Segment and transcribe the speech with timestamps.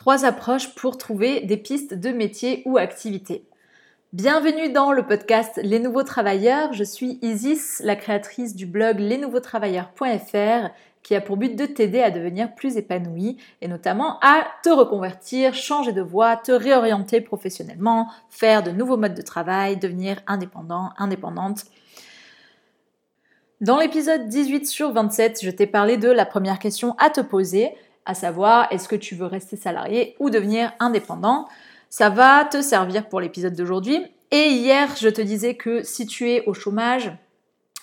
[0.00, 3.44] Trois approches pour trouver des pistes de métier ou activité.
[4.14, 6.72] Bienvenue dans le podcast Les Nouveaux Travailleurs.
[6.72, 10.70] Je suis Isis, la créatrice du blog lesnouveautravailleurs.fr
[11.02, 15.52] qui a pour but de t'aider à devenir plus épanoui et notamment à te reconvertir,
[15.52, 21.64] changer de voie, te réorienter professionnellement, faire de nouveaux modes de travail, devenir indépendant, indépendante.
[23.60, 27.74] Dans l'épisode 18 sur 27, je t'ai parlé de la première question à te poser,
[28.06, 31.46] à savoir est-ce que tu veux rester salarié ou devenir indépendant?
[31.88, 34.04] Ça va te servir pour l'épisode d'aujourd'hui.
[34.30, 37.12] Et hier, je te disais que si tu es au chômage,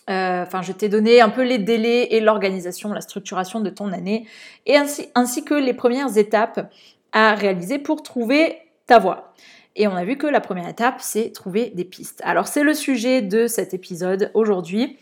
[0.09, 4.25] euh, je t'ai donné un peu les délais et l'organisation, la structuration de ton année,
[4.65, 6.71] et ainsi, ainsi que les premières étapes
[7.11, 9.33] à réaliser pour trouver ta voie.
[9.75, 12.21] Et on a vu que la première étape, c'est trouver des pistes.
[12.23, 14.97] Alors, c'est le sujet de cet épisode aujourd'hui.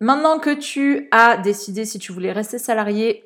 [0.00, 3.24] Maintenant que tu as décidé si tu voulais rester salarié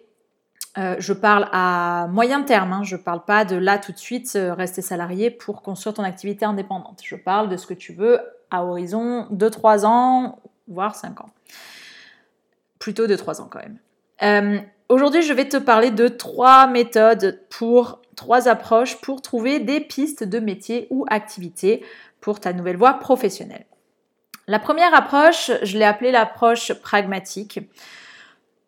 [0.78, 2.82] euh, je parle à moyen terme, hein.
[2.84, 6.04] je ne parle pas de là tout de suite euh, rester salarié pour construire ton
[6.04, 7.00] activité indépendante.
[7.02, 8.20] Je parle de ce que tu veux
[8.50, 11.30] à horizon de 3 ans, voire 5 ans.
[12.78, 13.78] Plutôt de 3 ans quand même.
[14.22, 19.80] Euh, aujourd'hui, je vais te parler de trois méthodes pour trois approches pour trouver des
[19.80, 21.84] pistes de métier ou activité
[22.20, 23.66] pour ta nouvelle voie professionnelle.
[24.46, 27.60] La première approche, je l'ai appelée l'approche pragmatique.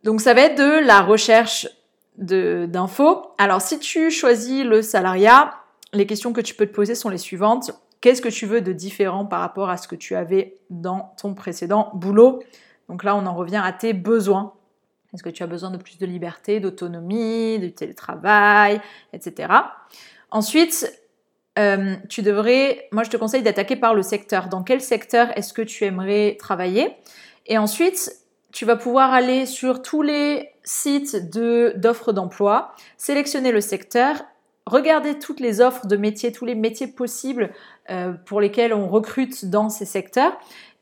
[0.05, 1.69] Donc ça va être de la recherche
[2.21, 3.33] d'infos.
[3.39, 5.55] Alors si tu choisis le salariat,
[5.93, 7.73] les questions que tu peux te poser sont les suivantes.
[8.01, 11.35] Qu'est-ce que tu veux de différent par rapport à ce que tu avais dans ton
[11.35, 12.43] précédent boulot?
[12.89, 14.55] Donc là, on en revient à tes besoins.
[15.13, 18.81] Est-ce que tu as besoin de plus de liberté, d'autonomie, de télétravail,
[19.13, 19.53] etc.
[20.31, 20.91] Ensuite,
[21.59, 24.49] euh, tu devrais, moi je te conseille d'attaquer par le secteur.
[24.49, 26.97] Dans quel secteur est-ce que tu aimerais travailler?
[27.47, 28.13] Et ensuite,
[28.53, 34.23] tu vas pouvoir aller sur tous les sites d'offres d'emploi, sélectionner le secteur,
[34.67, 37.51] regarder toutes les offres de métiers, tous les métiers possibles
[37.91, 40.33] euh, pour lesquels on recrute dans ces secteurs.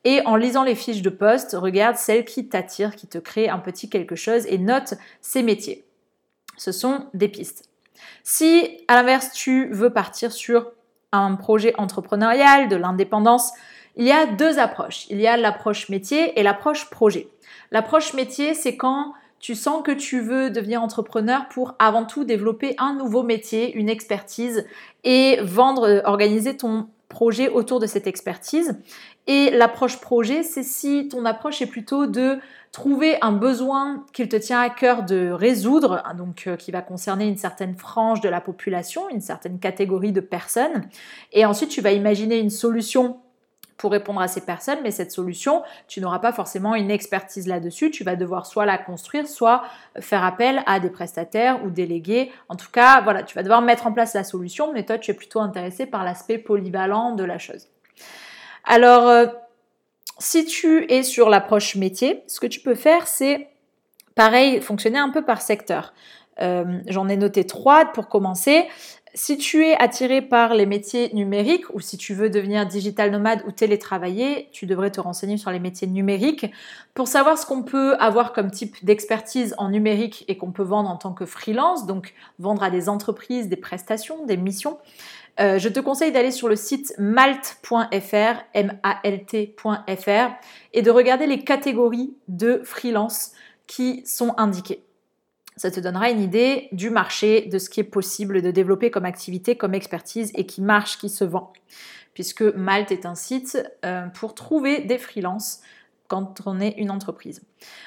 [0.04, 3.58] Et en lisant les fiches de poste, regarde celles qui t'attirent, qui te créent un
[3.58, 5.86] petit quelque chose et note ces métiers.
[6.58, 7.70] Ce sont des pistes.
[8.22, 10.70] Si, à l'inverse, tu veux partir sur
[11.12, 13.52] un projet entrepreneurial, de l'indépendance,
[13.96, 15.06] il y a deux approches.
[15.08, 17.28] Il y a l'approche métier et l'approche projet.
[17.70, 22.74] L'approche métier, c'est quand tu sens que tu veux devenir entrepreneur pour avant tout développer
[22.78, 24.66] un nouveau métier, une expertise
[25.04, 28.78] et vendre, euh, organiser ton projet autour de cette expertise.
[29.26, 32.38] Et l'approche projet, c'est si ton approche est plutôt de
[32.72, 36.82] trouver un besoin qu'il te tient à cœur de résoudre, hein, donc euh, qui va
[36.82, 40.88] concerner une certaine frange de la population, une certaine catégorie de personnes.
[41.32, 43.20] Et ensuite, tu vas imaginer une solution
[43.78, 47.90] pour répondre à ces personnes, mais cette solution, tu n'auras pas forcément une expertise là-dessus,
[47.90, 49.62] tu vas devoir soit la construire, soit
[50.00, 52.32] faire appel à des prestataires ou délégués.
[52.48, 55.12] En tout cas, voilà, tu vas devoir mettre en place la solution, mais toi, tu
[55.12, 57.68] es plutôt intéressé par l'aspect polyvalent de la chose.
[58.64, 59.26] Alors, euh,
[60.18, 63.48] si tu es sur l'approche métier, ce que tu peux faire, c'est
[64.16, 65.94] pareil, fonctionner un peu par secteur.
[66.40, 68.66] Euh, j'en ai noté trois pour commencer.
[69.18, 73.42] Si tu es attiré par les métiers numériques ou si tu veux devenir digital nomade
[73.48, 76.46] ou télétravailler, tu devrais te renseigner sur les métiers numériques
[76.94, 80.88] pour savoir ce qu'on peut avoir comme type d'expertise en numérique et qu'on peut vendre
[80.88, 84.78] en tant que freelance, donc vendre à des entreprises des prestations, des missions.
[85.40, 90.30] Euh, je te conseille d'aller sur le site malt.fr, M-A-L-T.fr,
[90.74, 93.32] et de regarder les catégories de freelance
[93.66, 94.84] qui sont indiquées.
[95.58, 99.04] Ça te donnera une idée du marché, de ce qui est possible de développer comme
[99.04, 101.52] activité, comme expertise et qui marche, qui se vend.
[102.14, 105.60] Puisque Malte est un site euh, pour trouver des freelances
[106.08, 107.42] quand on est une entreprise.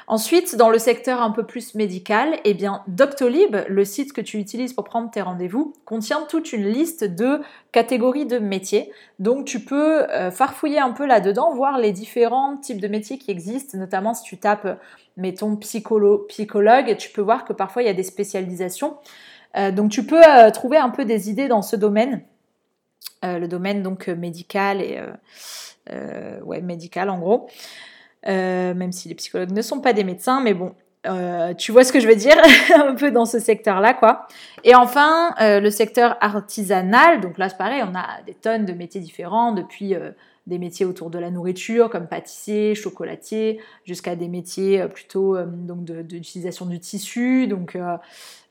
[0.07, 4.37] Ensuite, dans le secteur un peu plus médical, eh bien, Doctolib, le site que tu
[4.37, 8.91] utilises pour prendre tes rendez-vous, contient toute une liste de catégories de métiers.
[9.17, 13.31] Donc, tu peux euh, farfouiller un peu là-dedans, voir les différents types de métiers qui
[13.31, 14.79] existent, notamment si tu tapes,
[15.17, 18.97] mettons, psycholo psychologue, tu peux voir que parfois il y a des spécialisations.
[19.57, 22.23] Euh, donc, tu peux euh, trouver un peu des idées dans ce domaine,
[23.23, 24.99] le domaine donc médical et
[26.43, 27.47] ouais, médical en gros.
[28.27, 30.73] Euh, même si les psychologues ne sont pas des médecins, mais bon,
[31.07, 32.37] euh, tu vois ce que je veux dire,
[32.75, 34.27] un peu dans ce secteur-là, quoi.
[34.63, 38.73] Et enfin, euh, le secteur artisanal, donc là c'est pareil, on a des tonnes de
[38.73, 39.95] métiers différents, depuis
[40.47, 46.65] des métiers autour de la nourriture, comme pâtissier, chocolatier, jusqu'à des métiers plutôt donc d'utilisation
[46.65, 47.75] du tissu, donc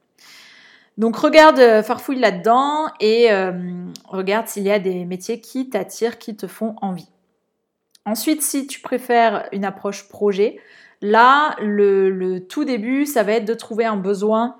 [0.96, 3.52] Donc regarde, euh, farfouille là-dedans et euh,
[4.08, 7.10] regarde s'il y a des métiers qui t'attirent, qui te font envie.
[8.06, 10.58] Ensuite, si tu préfères une approche projet,
[11.02, 14.56] là, le, tout début, ça va être de trouver un besoin,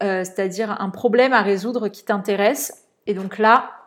[0.00, 2.84] c'est-à-dire un problème à résoudre qui t'intéresse.
[3.06, 3.83] Et donc là,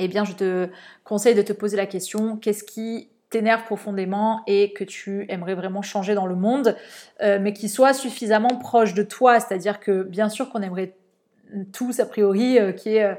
[0.00, 0.68] eh bien, je te
[1.04, 5.82] conseille de te poser la question, qu'est-ce qui t'énerve profondément et que tu aimerais vraiment
[5.82, 6.76] changer dans le monde,
[7.20, 9.38] mais qui soit suffisamment proche de toi?
[9.38, 10.94] C'est-à-dire que bien sûr qu'on aimerait
[11.72, 13.14] tous a priori euh, qui est euh,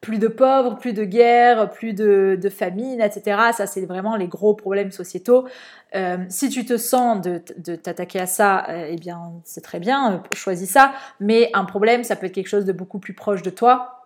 [0.00, 3.40] plus de pauvres, plus de guerres, plus de, famine, etc.
[3.56, 5.46] Ça, c'est vraiment les gros problèmes sociétaux.
[5.94, 10.68] Euh, si tu te sens de, t'attaquer à ça, eh bien, c'est très bien, choisis
[10.68, 10.92] ça.
[11.20, 14.01] Mais un problème, ça peut être quelque chose de beaucoup plus proche de toi.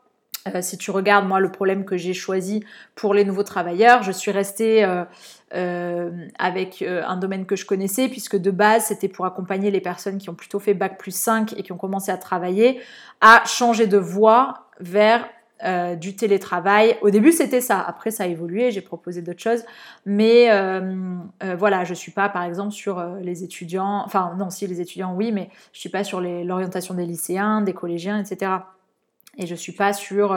[0.60, 2.64] Si tu regardes, moi, le problème que j'ai choisi
[2.94, 4.84] pour les nouveaux travailleurs, je suis restée
[5.52, 10.30] avec un domaine que je connaissais, puisque de base, c'était pour accompagner les personnes qui
[10.30, 12.80] ont plutôt fait Bac plus 5 et qui ont commencé à travailler
[13.20, 15.24] à changer de voie vers
[15.64, 16.98] euh, du télétravail.
[17.00, 17.80] Au début, c'était ça.
[17.80, 18.70] Après, ça a évolué.
[18.70, 19.64] J'ai proposé d'autres choses.
[20.04, 24.02] Mais euh, euh, voilà, je suis pas, par exemple, sur les étudiants.
[24.04, 27.72] Enfin, non, si les étudiants, oui, mais je suis pas sur l'orientation des lycéens, des
[27.72, 28.52] collégiens, etc.
[29.38, 30.34] Et je suis pas sur.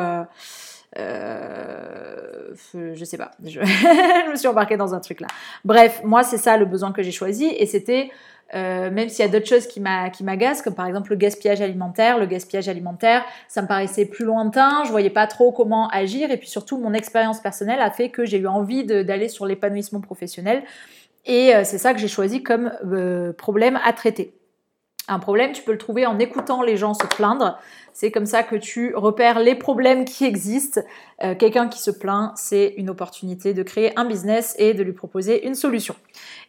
[0.95, 3.31] je sais pas.
[3.43, 3.61] Je...
[3.61, 5.27] je me suis embarquée dans un truc là.
[5.65, 7.45] Bref, moi, c'est ça le besoin que j'ai choisi.
[7.45, 8.11] Et c'était
[8.55, 12.17] euh, même s'il y a d'autres choses qui m'agacent, comme par exemple le gaspillage alimentaire.
[12.17, 16.37] Le gaspillage alimentaire, ça me paraissait plus lointain, je voyais pas trop comment agir, et
[16.37, 20.63] puis surtout mon expérience personnelle a fait que j'ai eu envie d'aller sur l'épanouissement professionnel,
[21.25, 24.33] et euh, c'est ça que j'ai choisi comme euh, problème à traiter.
[25.09, 27.57] Un problème, tu peux le trouver en écoutant les gens se plaindre.
[27.93, 30.81] C'est comme ça que tu repères les problèmes qui existent.
[31.23, 34.93] Euh, quelqu'un qui se plaint, c'est une opportunité de créer un business et de lui
[34.93, 35.95] proposer une solution.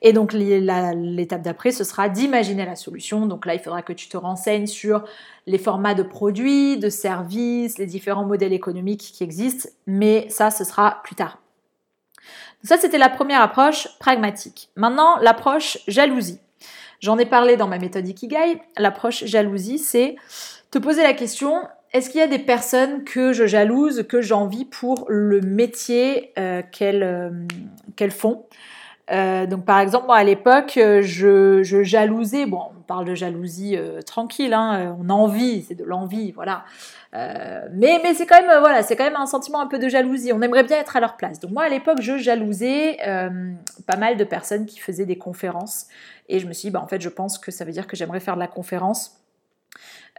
[0.02, 3.24] Et donc l'étape d'après, ce sera d'imaginer la solution.
[3.24, 5.04] Donc là, il faudra que tu te renseignes sur
[5.46, 9.70] les formats de produits, de services, les différents modèles économiques qui existent.
[9.86, 11.38] Mais ça, ce sera plus tard.
[12.62, 14.68] ça, c'était la première approche pragmatique.
[14.76, 16.40] Maintenant, l'approche jalousie.
[17.00, 18.60] J'en ai parlé dans ma méthode Ikigai.
[18.76, 20.16] L'approche jalousie, c'est
[20.70, 21.62] te poser la question
[21.92, 26.62] est-ce qu'il y a des personnes que je jalouse, que j'envie pour le métier euh,
[26.82, 27.30] euh,
[27.96, 28.44] qu'elles font?
[29.12, 33.76] Euh, donc par exemple, moi à l'époque, je, jalousais, bon, on parle de jalousie
[34.06, 36.64] tranquille, hein, on envie, c'est de l'envie, voilà.
[37.12, 40.32] mais c'est quand même voilà, c'est quand même un sentiment un peu de jalousie.
[40.32, 41.40] On aimerait bien être à leur place.
[41.40, 42.98] Donc moi à l'époque, je jalousais
[43.86, 45.86] pas mal de personnes qui faisaient des conférences
[46.30, 47.96] et je me suis dit, bah, en fait, je pense que ça veut dire que
[47.96, 49.16] j'aimerais faire de la conférence.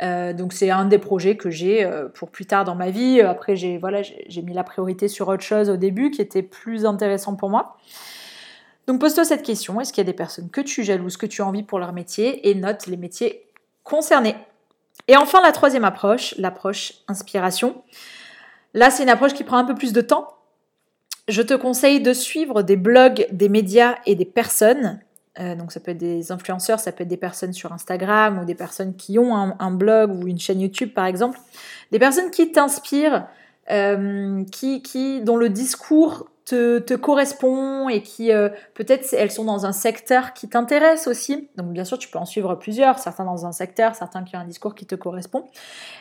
[0.01, 3.21] Euh, donc c'est un des projets que j'ai euh, pour plus tard dans ma vie.
[3.21, 6.85] Après j'ai voilà j'ai mis la priorité sur autre chose au début qui était plus
[6.85, 7.77] intéressant pour moi.
[8.87, 11.41] Donc pose-toi cette question est-ce qu'il y a des personnes que tu jalouses, que tu
[11.41, 13.45] as envie pour leur métier et note les métiers
[13.83, 14.35] concernés.
[15.07, 17.83] Et enfin la troisième approche, l'approche inspiration.
[18.73, 20.35] Là c'est une approche qui prend un peu plus de temps.
[21.27, 24.99] Je te conseille de suivre des blogs, des médias et des personnes
[25.39, 28.45] euh, donc ça peut être des influenceurs, ça peut être des personnes sur Instagram ou
[28.45, 31.39] des personnes qui ont un, blog ou une chaîne YouTube par exemple.
[31.91, 33.27] Des personnes qui t'inspirent,
[33.69, 39.45] euh, qui, qui, dont le discours te, te correspond et qui euh, peut-être elles sont
[39.45, 41.47] dans un secteur qui t'intéresse aussi.
[41.55, 44.39] Donc bien sûr tu peux en suivre plusieurs, certains dans un secteur, certains qui ont
[44.39, 45.45] un discours qui te correspond.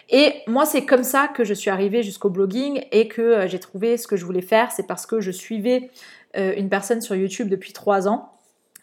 [0.09, 3.97] Et moi c'est comme ça que je suis arrivée jusqu'au blogging et que j'ai trouvé
[3.97, 4.73] ce que je voulais faire.
[4.73, 5.90] C'est parce que je suivais
[6.35, 8.31] une personne sur YouTube depuis trois ans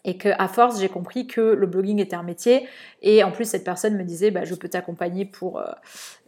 [0.08, 2.66] et que à force j'ai compris que le blogging était un métier.
[3.02, 5.66] Et en plus cette personne me disait bah, je peux t'accompagner pour euh,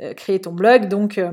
[0.03, 0.89] euh, créer ton blog.
[0.89, 1.31] Donc euh,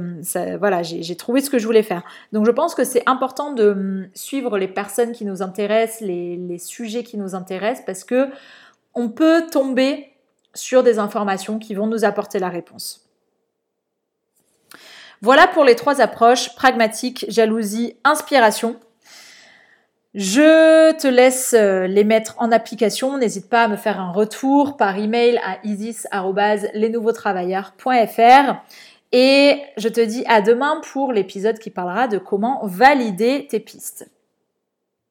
[0.57, 2.03] voilà j'ai trouvé ce que je voulais faire.
[2.31, 6.37] Donc je pense que c'est important de hum, suivre les personnes qui nous intéressent les,
[6.37, 8.29] les, sujets qui nous intéressent parce que
[8.95, 10.07] on peut tomber
[10.53, 13.09] sur des informations qui vont nous apporter la réponse.
[15.21, 16.55] Voilà pour les trois approches.
[16.55, 18.79] Pragmatique jalousie inspiration
[20.13, 23.17] je te laisse euh, les mettre en application.
[23.17, 28.55] N'hésite pas à me faire un retour par email à isis@lesnouveautravailleurs.fr
[29.11, 34.09] et je te dis à demain pour l'épisode qui parlera de comment valider tes pistes.